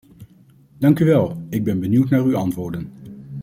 [0.79, 2.91] Dank u wel, ik ben benieuwd naar uw antwoorden.